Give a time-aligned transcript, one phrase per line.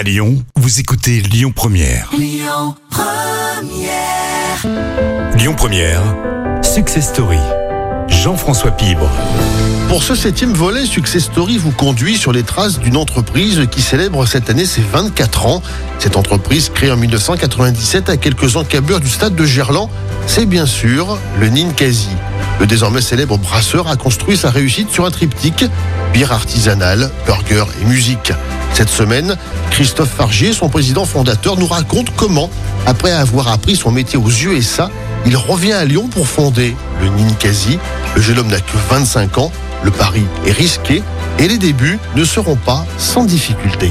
[0.00, 2.10] À Lyon, vous écoutez Lyon Première.
[2.16, 4.64] Lyon Première.
[5.36, 6.02] Lyon Première,
[6.62, 7.36] Success Story.
[8.10, 9.08] Jean-François Pibre.
[9.88, 14.26] Pour ce septième volet, Success Story vous conduit sur les traces d'une entreprise qui célèbre
[14.26, 15.62] cette année ses 24 ans.
[15.98, 19.88] Cette entreprise, créée en 1997 à quelques encablures du stade de Gerland,
[20.26, 22.10] c'est bien sûr le Ninkasi.
[22.60, 25.64] Le désormais célèbre brasseur a construit sa réussite sur un triptyque
[26.12, 28.32] bière artisanale, burger et musique.
[28.74, 29.36] Cette semaine,
[29.70, 32.50] Christophe Fargier, son président fondateur, nous raconte comment,
[32.86, 34.90] après avoir appris son métier aux USA,
[35.26, 37.78] il revient à Lyon pour fonder le Ninkasi.
[38.16, 39.52] Le jeune homme n'a que 25 ans,
[39.84, 41.02] le pari est risqué
[41.38, 43.90] et les débuts ne seront pas sans difficulté.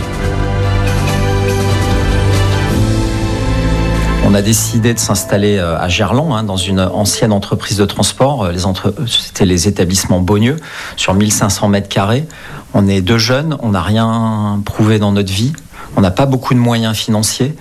[4.25, 8.43] On a décidé de s'installer euh, à Gerland, hein, dans une ancienne entreprise de transport.
[8.43, 8.93] Euh, entre...
[9.07, 10.57] C'était les établissements Beaunieu,
[10.97, 12.27] sur 1500 mètres carrés.
[12.75, 15.53] On est deux jeunes, on n'a rien prouvé dans notre vie.
[15.97, 17.55] On n'a pas beaucoup de moyens financiers.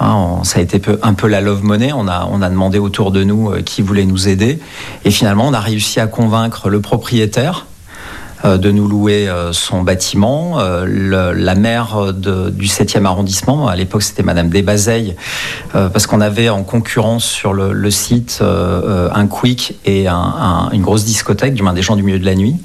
[0.00, 1.92] Hein, ça a été un peu la love money.
[1.92, 4.58] On a, demandé autour de nous euh, qui voulait nous aider.
[5.04, 7.66] Et finalement, on a réussi à convaincre le propriétaire
[8.44, 10.58] euh, de nous louer euh, son bâtiment.
[10.84, 15.16] la maire du 7e arrondissement, à l'époque c'était Madame Desbazeilles,
[15.72, 21.62] parce qu'on avait en concurrence sur le, site un Quick et une grosse discothèque, du
[21.62, 22.56] moins des gens du milieu de la nuit.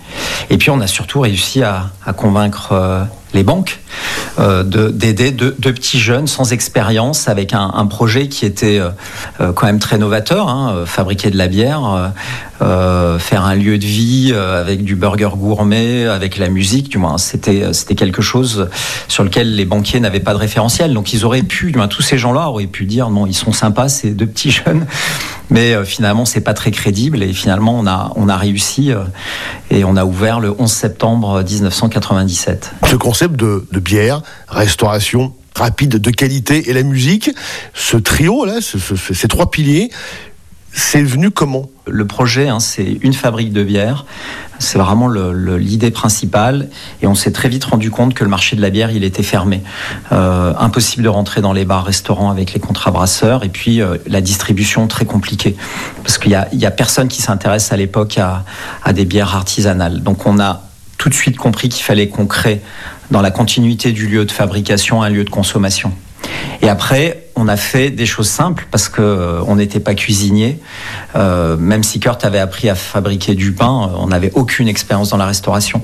[0.50, 3.80] Et puis on a surtout réussi à, convaincre les banques
[4.40, 8.90] euh, d'aider deux, petits jeunes sans expérience avec un, projet qui était euh,
[9.42, 12.12] euh, quand même très novateur, hein, fabriquer de la bière,
[12.60, 17.74] faire un lieu de vie avec du burger gourmet, avec la musique, du moins c'était
[17.74, 18.70] c'était quelque chose
[19.08, 20.94] sur lequel les banquiers n'avaient pas de référentiel.
[20.94, 23.52] Donc ils auraient pu, du moins, tous ces gens-là auraient pu dire non, ils sont
[23.52, 24.86] sympas ces deux petits jeunes,
[25.52, 28.92] mais finalement c'est pas très crédible et finalement on a on a réussi
[29.70, 32.72] et on a ouvert le 11 septembre 1997.
[32.90, 37.30] Ce concept de, de bière restauration rapide de qualité et la musique.
[37.74, 39.92] Ce trio là, ces trois piliers,
[40.74, 44.06] c'est venu comment Le projet, hein, c'est une fabrique de bière.
[44.60, 46.70] C'est vraiment l'idée principale.
[47.02, 49.24] Et on s'est très vite rendu compte que le marché de la bière, il était
[49.24, 49.62] fermé.
[50.12, 53.44] Euh, impossible de rentrer dans les bars, restaurants avec les contrats brasseurs.
[53.44, 55.58] Et puis, euh, la distribution très compliquée.
[56.04, 58.46] Parce qu'il n'y a, personne qui s'intéresse à l'époque à,
[58.84, 60.02] à des bières artisanales.
[60.04, 60.62] Donc, on a
[60.98, 62.62] tout de suite compris qu'il fallait qu'on crée
[63.10, 65.92] dans la continuité du lieu de fabrication un lieu de consommation.
[66.62, 70.60] Et après, on a fait des choses simples parce que euh, on n'était pas cuisinier.
[71.16, 75.10] Euh, même si Kurt avait appris à fabriquer du pain, euh, on n'avait aucune expérience
[75.10, 75.82] dans la restauration.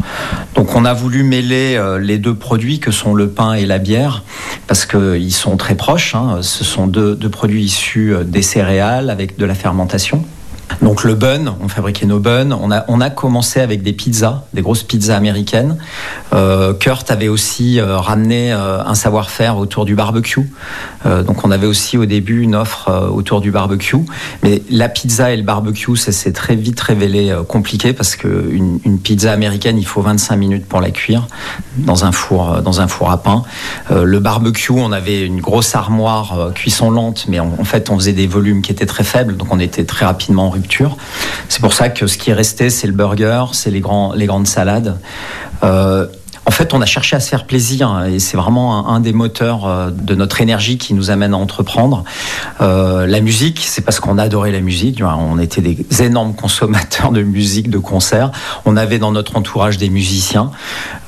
[0.53, 4.23] Donc on a voulu mêler les deux produits que sont le pain et la bière
[4.67, 6.13] parce qu'ils sont très proches.
[6.13, 6.39] Hein.
[6.41, 10.23] Ce sont deux, deux produits issus des céréales avec de la fermentation.
[10.81, 12.51] Donc le bun, on fabriquait nos buns.
[12.51, 15.77] On a, commencé avec des pizzas, des grosses pizzas américaines.
[16.33, 20.49] Euh, Kurt avait aussi euh, ramené euh, un savoir-faire autour du barbecue.
[21.05, 23.95] Donc on avait aussi au début une offre autour du barbecue.
[24.43, 28.99] Mais la pizza et le barbecue, ça s'est très vite révélé compliqué parce qu'une une
[28.99, 31.27] pizza américaine, il faut 25 minutes pour la cuire
[31.77, 33.43] dans un four, dans un four à pain.
[33.89, 38.27] le barbecue, on avait une grosse armoire cuisson lente, mais en fait on faisait des
[38.27, 40.56] volumes qui étaient très faibles, donc on était très rapidement
[41.49, 44.99] c'est pour ça que ce qui est resté, c'est le burger, c'est les, grandes salades.
[45.63, 46.07] Euh,
[46.57, 49.67] fait, on a cherché à se faire plaisir hein, et c'est vraiment un, des moteurs
[49.67, 52.03] euh, de notre énergie qui nous amène à entreprendre.
[52.61, 55.01] Euh, la musique, c'est parce qu'on adorait la musique.
[55.03, 58.31] On était des énormes consommateurs de musique, de concerts.
[58.65, 60.49] On avait dans notre entourage des musiciens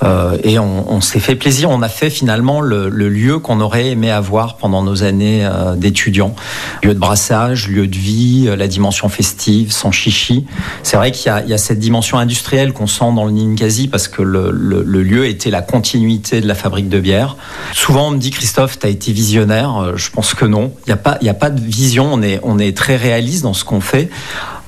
[0.04, 1.72] euh, et on, s'est fait plaisir.
[1.72, 6.36] On a fait finalement le, lieu qu'on aurait aimé avoir pendant nos années d'étudiants.
[6.84, 10.46] Lieu de brassage, lieu de vie, la dimension festive, sans chichi.
[10.84, 14.22] C'est vrai qu'il y, a cette dimension industrielle qu'on sent dans le Ninkasi parce que
[14.22, 17.38] le, le lieu la continuité de la fabrique de bière.
[17.74, 19.78] Souvent, on me dit, Christophe, tu as été visionnaire.
[19.78, 20.74] Euh, je pense que non.
[20.86, 22.10] Il n'y a, pas, a pas de vision.
[22.12, 24.10] On est, on est très réaliste dans ce qu'on fait.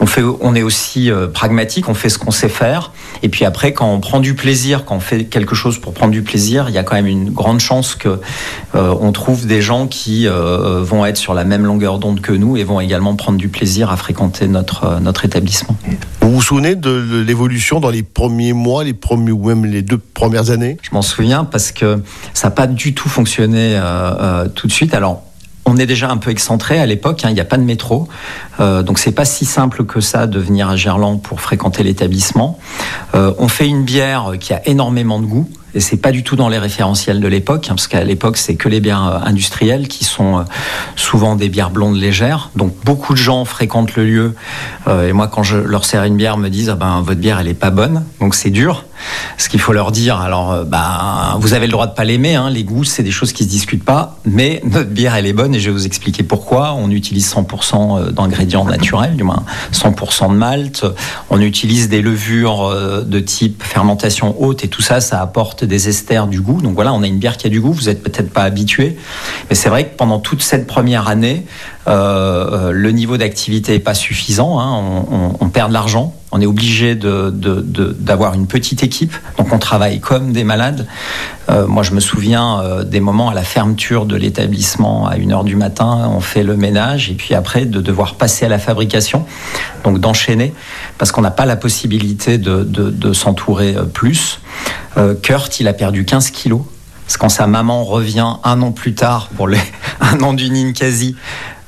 [0.01, 0.23] On, fait.
[0.41, 2.91] on est aussi euh, pragmatique, on fait ce qu'on sait faire.
[3.23, 6.11] Et puis après, quand on prend du plaisir, quand on fait quelque chose pour prendre
[6.11, 8.19] du plaisir, il y a quand même une grande chance que
[8.75, 12.57] euh, on trouve des gens qui vont être sur la même longueur d'onde que nous
[12.57, 15.75] et vont également prendre du plaisir à fréquenter notre, notre établissement.
[16.21, 19.97] Vous vous souvenez de l'évolution dans les premiers mois, les premiers ou même les deux
[19.97, 20.77] premières années?
[20.81, 22.01] Je m'en souviens parce que
[22.33, 24.93] ça n'a pas du tout fonctionné euh, euh, tout de suite.
[24.93, 25.23] Alors,
[25.71, 28.09] on est déjà un peu excentré à l'époque, hein, il n'y a pas de métro,
[28.59, 32.59] euh, donc c'est pas si simple que ça de venir à Gerland pour fréquenter l'établissement.
[33.15, 36.35] Euh, on fait une bière qui a énormément de goût, et c'est pas du tout
[36.35, 39.87] dans les référentiels de l'époque, hein, parce qu'à l'époque c'est que les bières euh, industrielles
[39.87, 40.43] qui sont euh,
[40.97, 42.49] souvent des bières blondes légères.
[42.57, 44.35] Donc beaucoup de gens fréquentent le lieu,
[44.89, 47.47] et moi quand je leur sers une bière, me disent ah ben votre bière elle
[47.47, 48.83] est pas bonne, donc c'est dur.
[49.37, 52.35] Ce qu'il faut leur dire, alors, euh, bah, vous avez le droit de pas l'aimer.
[52.35, 54.17] Hein, les goûts, c'est des choses qui se discutent pas.
[54.25, 56.73] Mais notre bière, elle est bonne et je vais vous expliquer pourquoi.
[56.73, 59.43] On utilise 100% euh, d'ingrédients naturels, du moins
[59.73, 60.85] 100% de malt.
[61.29, 65.89] On utilise des levures euh, de type fermentation haute et tout ça, ça apporte des
[65.89, 66.61] esters du goût.
[66.61, 67.73] Donc voilà, on a une bière qui a du goût.
[67.73, 68.97] Vous êtes peut-être pas habitué,
[69.49, 71.45] mais c'est vrai que pendant toute cette première année,
[71.87, 74.59] le niveau d'activité est pas suffisant.
[74.59, 75.05] Hein.
[75.39, 76.13] On, perd de l'argent.
[76.31, 79.13] On est obligé d'avoir de, une petite équipe.
[79.37, 80.87] Donc on travaille comme des malades.
[81.49, 85.43] Euh, moi, je me souviens euh, des moments à la fermeture de l'établissement à 1h
[85.43, 86.09] du matin.
[86.15, 89.25] On fait le ménage et puis après de devoir passer à la fabrication.
[89.83, 90.53] Donc d'enchaîner
[90.97, 94.39] parce qu'on n'a pas la possibilité de, s'entourer euh, plus.
[95.21, 96.61] Kurt, il a perdu 15 kilos.
[97.05, 99.49] Parce quand sa maman revient un an plus tard pour
[100.01, 101.15] un an du Ninkasi,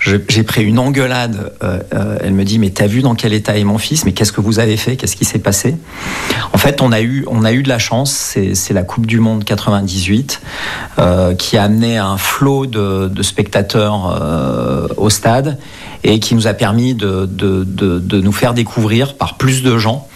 [0.03, 1.53] j'ai pris une engueulade.
[1.63, 4.11] Euh, euh, elle me dit mais t'as vu dans quel état est mon fils Mais
[4.11, 5.75] qu'est-ce que vous avez fait Qu'est-ce qui s'est passé?
[6.51, 7.23] En fait, on a eu
[7.63, 8.37] de la chance.
[8.53, 10.41] C'est la Coupe du Monde 98
[10.99, 15.57] euh, qui a amené un flot de, spectateurs au stade
[16.03, 20.07] et qui nous a permis de, de, nous faire découvrir par plus de gens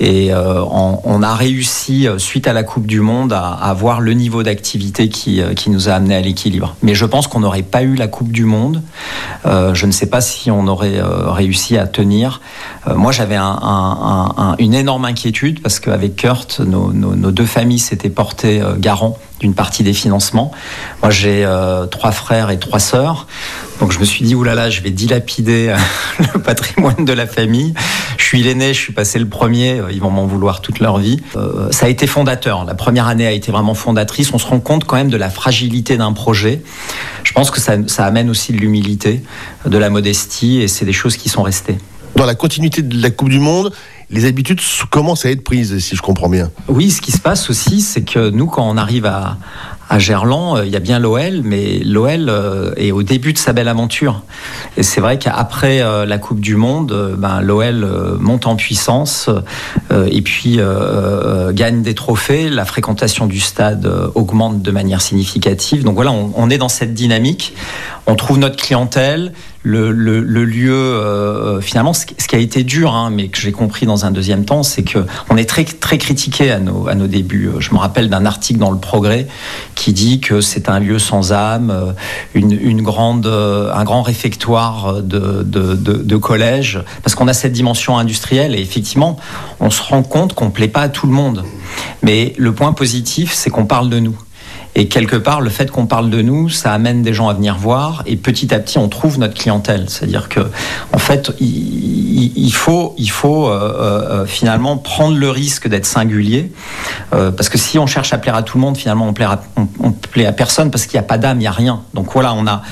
[0.00, 4.00] et euh, on, a réussi, euh, suite à la Coupe du Monde, à, à avoir
[4.00, 6.74] le niveau d'activité qui, euh, qui, nous a amené à l'équilibre.
[6.82, 8.82] Mais je pense qu'on n'aurait pas eu la Coupe du Monde.
[9.44, 12.40] Je ne sais pas si on aurait réussi à tenir.
[12.94, 16.90] Moi, j'avais un, un, un, une énorme inquiétude parce qu'avec Kurt, nos,
[17.30, 20.50] deux familles s'étaient portées garant d'une partie des financements.
[21.02, 21.46] Moi, j'ai
[21.90, 23.26] trois frères et trois sœurs.
[23.80, 25.74] Donc je me suis dit, oulala, je vais dilapider
[26.34, 27.74] le patrimoine de la famille.
[28.16, 31.20] Je suis l'aîné, je suis passé le premier, ils vont m'en vouloir toute leur vie.
[31.36, 32.64] Euh, ça a été fondateur.
[32.64, 34.32] La première année a été vraiment fondatrice.
[34.32, 36.62] On se rend compte quand même de la fragilité d'un projet.
[37.22, 39.22] Je pense que ça, ça amène aussi de l'humilité,
[39.66, 41.78] de la modestie, et c'est des choses qui sont restées.
[42.16, 43.72] Dans la continuité de la Coupe du Monde,
[44.10, 44.60] les habitudes
[44.90, 46.50] commencent à être prises, si je comprends bien.
[46.68, 49.38] Oui, ce qui se passe aussi, c'est que nous, quand on arrive à,
[49.94, 52.28] à Gerland, il y a bien l'OL, mais l'OL
[52.76, 54.22] est au début de sa belle aventure.
[54.76, 57.86] Et c'est vrai qu'après la Coupe du Monde, ben, l'OL
[58.18, 59.30] monte en puissance
[59.90, 62.50] et puis euh, gagne des trophées.
[62.50, 65.84] La fréquentation du stade augmente de manière significative.
[65.84, 67.54] Donc voilà, on est dans cette dynamique.
[68.06, 69.32] On trouve notre clientèle,
[69.64, 74.04] le, lieu, euh, finalement, ce, qui a été dur, hein, mais que j'ai compris dans
[74.04, 75.00] un deuxième temps, c'est que
[75.30, 77.50] on est très très critiqué à nos, à nos débuts.
[77.58, 79.26] Je me rappelle d'un article dans le Progrès
[79.74, 81.94] qui dit que c'est un lieu sans âme,
[82.34, 87.52] une, une grande, un grand réfectoire de, de, de, de collège, parce qu'on a cette
[87.52, 89.16] dimension industrielle et effectivement,
[89.60, 91.44] on se rend compte qu'on plaît pas à tout le monde.
[92.02, 94.16] Mais le point positif, c'est qu'on parle de nous.
[94.76, 97.56] Et quelque part, le fait qu'on parle de nous, ça amène des gens à venir
[97.56, 99.86] voir et petit à petit, on trouve notre clientèle.
[99.88, 100.40] C'est-à-dire que,
[100.92, 106.50] en fait, il, faut, il faut euh, euh, finalement prendre le risque d'être singulier,
[107.12, 109.26] euh, parce que si on cherche à plaire à tout le monde, finalement, on plaît
[109.26, 109.42] à,
[110.10, 111.82] plaît à personne parce qu'il n'y a pas d'âme, il n'y a rien.
[111.94, 112.62] Donc voilà, on a,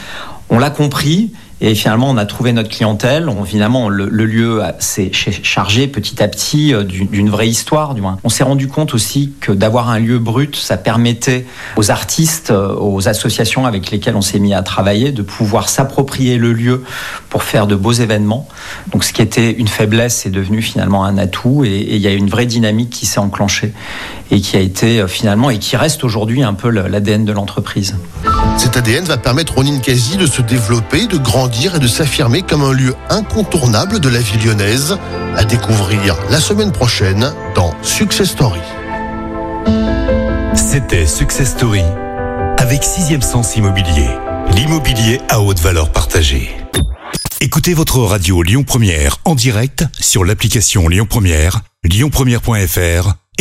[0.51, 1.33] on l'a compris.
[1.65, 3.29] Et finalement, on a trouvé notre clientèle.
[3.29, 8.19] On, le, lieu s'est chargé petit à petit d'une vraie histoire, du moins.
[8.25, 13.09] On s'est rendu compte aussi que d'avoir un lieu brut, ça permettait aux artistes, aux
[13.09, 16.83] associations avec lesquelles on s'est mis à travailler, de pouvoir s'approprier le lieu
[17.29, 18.49] pour faire de beaux événements.
[18.91, 21.63] Donc, ce qui était une faiblesse est devenu finalement un atout.
[21.65, 23.73] Et il y a une vraie dynamique qui s'est enclenchée
[24.33, 27.95] et qui a été finalement et qui reste aujourd'hui un peu l'ADN de l'entreprise.
[28.63, 32.63] Cet ADN va permettre au Ninkasi de se développer, de grandir et de s'affirmer comme
[32.63, 34.97] un lieu incontournable de la vie lyonnaise,
[35.37, 38.61] à découvrir la semaine prochaine dans Success Story.
[40.55, 41.83] C'était Success Story
[42.57, 44.09] avec Sixième Sens Immobilier,
[44.55, 46.57] l'immobilier à haute valeur partagée.
[47.41, 53.22] Écoutez votre radio Lyon Première en direct sur l'application Lyon Première, lyonpremière.fr